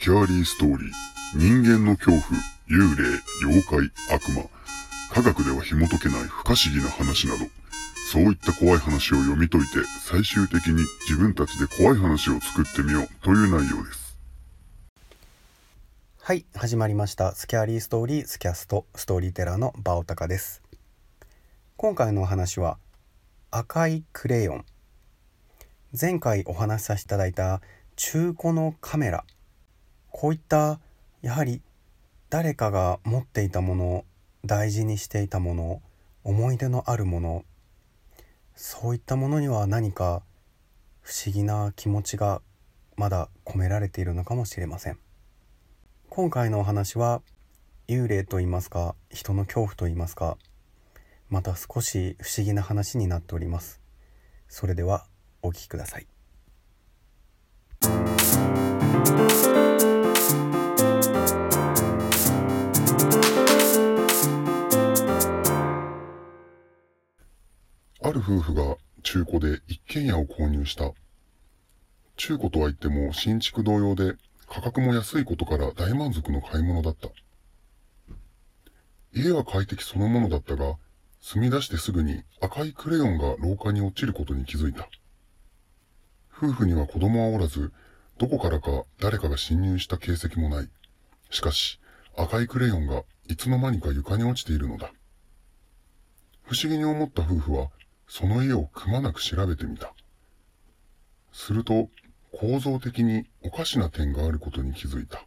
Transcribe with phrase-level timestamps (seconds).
[0.00, 0.90] スキャーリーストーリー、
[1.34, 2.22] 人間の恐怖、
[2.70, 4.44] 幽霊、妖怪、悪魔、
[5.12, 7.44] 科学では紐解けない不可思議な話など、
[8.10, 13.08] そういった怖い話を読み解いて、最終的に自分たちで怖い話を作ってみよう。
[13.22, 14.16] という内容です。
[16.22, 16.46] はい。
[16.54, 17.34] 始まりました。
[17.34, 18.86] スキャーリーストーリースキャスト。
[18.94, 20.62] ストーリーテラーのバオタカです。
[21.76, 22.78] 今回のお話は
[23.50, 24.64] 赤いクレヨン。
[26.00, 27.60] 前回お話しさせていただいた
[27.96, 29.26] 中古のカメラ。
[30.20, 30.80] こういった
[31.22, 31.62] やはり
[32.28, 34.04] 誰かが持っていたもの
[34.44, 35.82] 大事にしていたもの
[36.24, 37.42] 思い出のあるもの
[38.54, 40.20] そういったものには何か
[41.00, 42.42] 不思議な気持ちが
[42.98, 44.98] まだ込められているのかもしれません。
[46.10, 47.22] 今回のお話は
[47.88, 50.36] 幽霊と言いますか人の恐怖と言いますか
[51.30, 53.80] また少し不思議な話になっております。
[54.48, 55.06] それでは
[55.40, 56.06] お聞きください。
[68.30, 70.92] 夫婦が中古で一軒家を購入した。
[72.16, 74.14] 中古とは言っても新築同様で
[74.48, 77.08] 価格も安いことから大満足の買い物だった。
[79.12, 80.76] 家は快適そのものだったが、
[81.20, 84.88] 住み出してすぐに赤いクレヨンが廊下に落ちることに気づいた。
[86.32, 87.72] 夫婦には子供はおらず、
[88.18, 90.68] どこからか誰かが侵入した形跡もない。
[91.30, 91.80] しかし、
[92.16, 94.92] 赤いクレヨンがいつの間にか床に落ちているのだ。
[96.44, 97.70] 不思議に思った夫婦は、
[98.12, 99.94] その家をくまなく調べてみた。
[101.32, 101.88] すると、
[102.32, 105.24] 構造的におかしな点があることに気づいた。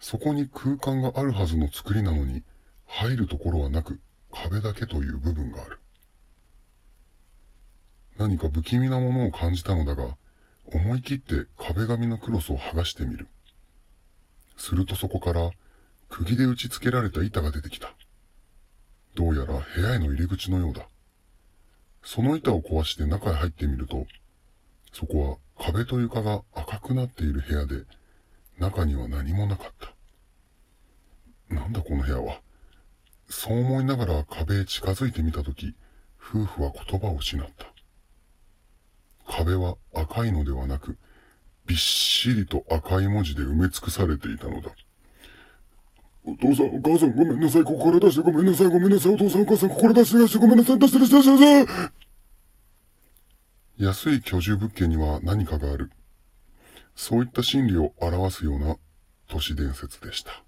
[0.00, 2.42] そこに空間があるはずの作りなのに、
[2.86, 4.00] 入るところはなく、
[4.32, 5.80] 壁だけという部分がある。
[8.16, 10.16] 何か不気味なものを感じたのだが、
[10.72, 13.28] 思い切って壁紙のクロスを剥がしてみる。
[14.56, 15.50] するとそこから、
[16.08, 17.94] 釘で打ち付けられた板が出てきた。
[19.14, 20.86] どうやら部屋への入り口のようだ。
[22.02, 24.06] その板を壊して中へ入ってみると、
[24.92, 27.84] そこは壁と床が赤くなっている部屋で、
[28.58, 29.72] 中には何もなかっ
[31.48, 31.54] た。
[31.54, 32.40] なんだこの部屋は。
[33.28, 35.74] そう思いながら壁へ近づいてみたとき、
[36.18, 37.66] 夫婦は言葉を失った。
[39.30, 40.98] 壁は赤いのではなく、
[41.66, 44.70] びっしりと赤い文字で埋め尽くされていたのだ。
[46.22, 47.64] お父さん、お母さん、ごめんなさい。
[47.64, 48.66] ここから出してごめんなさい。
[48.68, 49.14] ごめんなさい。
[49.14, 50.78] お父さん、お母さん、ここから出して出してごめんなさい。
[50.78, 51.92] 出して出して出して出して
[53.78, 55.90] 安い居住物件には何かがある。
[56.94, 58.76] そういった心理を表すような
[59.28, 60.44] 都市伝説でした。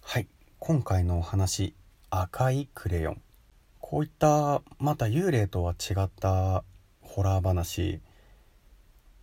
[0.00, 0.28] はい
[0.60, 1.74] 今回のお話
[2.10, 3.22] 赤いクレヨン
[3.90, 6.62] こういったまた幽霊とは違った
[7.00, 8.02] ホラー話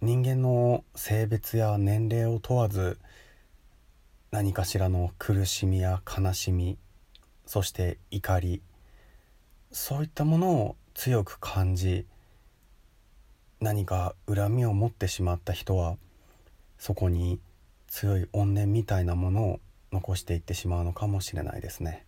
[0.01, 2.97] 人間の性別や年齢を問わず
[4.31, 6.79] 何かしらの苦しみや悲しみ
[7.45, 8.63] そして怒り
[9.71, 12.07] そういったものを強く感じ
[13.61, 15.95] 何か恨みを持ってしまった人は
[16.79, 17.39] そこに
[17.85, 19.59] 強い怨念みたいなものを
[19.91, 22.03] 残していってしまうのかもしれないですね。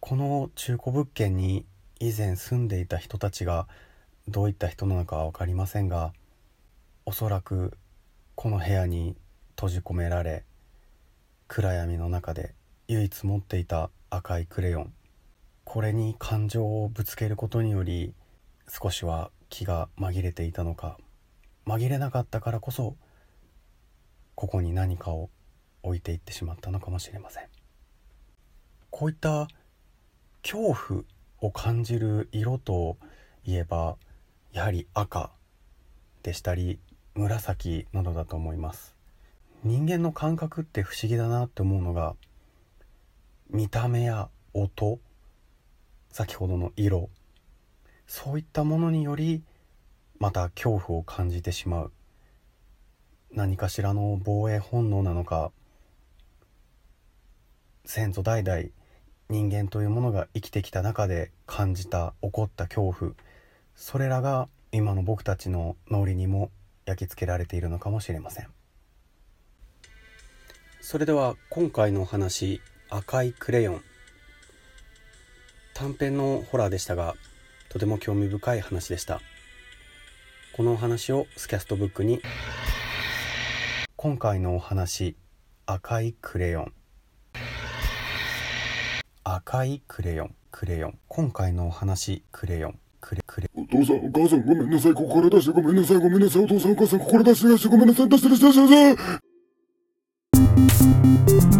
[0.00, 1.64] この中古物件に
[2.00, 3.66] 以前住んでいた人たちが
[4.28, 6.12] どういった人なのかは分かりませんが
[7.06, 7.76] おそらく
[8.34, 9.16] この部屋に
[9.56, 10.44] 閉じ込められ
[11.48, 12.54] 暗闇の中で
[12.86, 14.92] 唯一持っていた赤いクレヨン
[15.64, 18.14] これに感情をぶつけることにより
[18.68, 20.98] 少しは気が紛れていたのか
[21.66, 22.96] 紛れなかったからこそ
[24.34, 25.30] ここに何かを
[25.82, 27.44] 置いていってしまったのかもしれません。
[28.90, 29.48] こういった
[30.42, 31.02] 恐怖
[31.40, 32.96] を感じる色と
[33.44, 33.96] いえば
[34.52, 35.30] やはり赤
[36.22, 36.78] でしたり
[37.14, 38.94] 紫などだと思います。
[39.64, 42.14] 人間の感覚って不思議だなって思うのが
[43.50, 45.00] 見た目や音
[46.10, 47.10] 先ほどの色
[48.06, 49.42] そういったものにより
[50.18, 51.92] また恐怖を感じてしまう。
[53.30, 55.52] 何かしらの防衛本能なのか
[57.84, 58.64] 先祖代々
[59.30, 63.12] 人間というものが生きてきた中で感じた起こった恐怖。
[63.74, 66.50] それらが今の僕たちの脳裏にも
[66.86, 68.48] 焼き付けられているのかもしれません。
[70.80, 73.82] それでは今回のお話「赤いクレヨン」
[75.74, 77.14] 短編のホラーでしたが
[77.68, 79.20] とても興味深い話でした。
[80.56, 82.22] このお話をスキャストブックに。
[83.96, 85.16] 今回のお話
[85.66, 86.72] 「赤いクレヨン」
[89.34, 94.94] 赤いクレヨンクレヨン今回のお話クレヨンクレクレお父さん、お母さん、ごめんなさい。
[94.94, 95.98] ここから出してごめんなさい。
[95.98, 96.44] ごめんなさい。
[96.44, 98.08] お父さん、お母さん、ここから出して出してごめんなさい。
[98.08, 98.96] 出して出して出して出
[101.40, 101.57] して